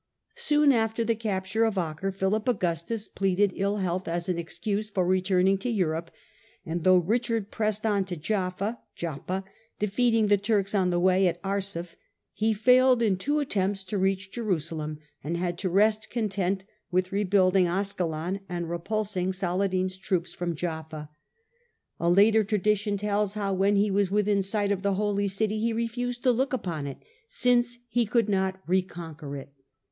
Soon 0.33 0.71
after 0.71 1.03
the 1.03 1.13
capture 1.13 1.63
of 1.63 1.77
Acre 1.77 2.11
Philip 2.11 2.47
Augustus 2.47 3.07
pleaded 3.07 3.51
ill 3.53 3.77
health 3.77 4.07
as 4.07 4.27
an 4.27 4.39
excuse 4.39 4.89
for 4.89 5.05
return 5.05 5.47
ing 5.47 5.59
to 5.59 5.69
Europe, 5.69 6.09
and 6.65 6.83
though 6.83 6.99
Eichard 7.03 7.51
pressed 7.51 7.85
on 7.85 8.03
to 8.05 8.15
Jaffa 8.17 8.79
(Joppa), 8.95 9.43
defeating 9.77 10.25
the 10.25 10.39
Turks 10.39 10.73
on 10.73 10.89
the 10.89 10.99
way 10.99 11.27
at 11.27 11.39
Arsuf, 11.43 11.95
he 12.33 12.51
failed 12.51 12.97
Battle 12.97 13.07
of 13.09 13.13
in 13.13 13.17
two 13.19 13.37
attempts 13.39 13.83
to 13.83 13.99
reach 13.99 14.31
Jerusalem, 14.31 14.97
and 15.23 15.37
had 15.37 15.59
to 15.59 15.69
rest 15.69 16.07
^^^^ 16.09 16.09
content 16.09 16.65
with 16.89 17.11
rebuilding 17.11 17.67
Ascalon 17.67 18.39
and 18.49 18.67
repulsing 18.71 19.31
Saladin's 19.31 19.99
208 19.99 20.23
THE 20.23 20.29
CENTRAL 20.29 20.47
PERIOD 20.47 20.51
OF 20.51 20.57
THE 20.57 20.89
MIDDLE 20.89 20.95
AGE 20.97 20.97
troops 20.97 20.97
from 20.97 21.05
Jaffa. 21.05 21.09
A 21.99 22.09
later 22.09 22.43
tradition 22.43 22.97
tells 22.97 23.35
how, 23.35 23.53
when 23.53 23.75
he 23.75 23.91
was 23.91 24.09
within 24.09 24.41
sight 24.41 24.71
of 24.71 24.81
the 24.81 24.95
Holy 24.95 25.27
City, 25.27 25.59
he 25.59 25.71
refused 25.73 26.23
to 26.23 26.31
look 26.31 26.53
upon 26.53 26.87
it, 26.87 26.97
since 27.27 27.77
he 27.87 28.07
could 28.07 28.27
not 28.29 28.59
reconquer 28.65 29.37
it. 29.37 29.53